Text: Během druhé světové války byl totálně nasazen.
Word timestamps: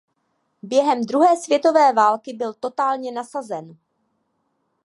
Během 0.61 1.03
druhé 1.03 1.37
světové 1.37 1.93
války 1.93 2.33
byl 2.33 2.53
totálně 2.53 3.11
nasazen. 3.11 3.77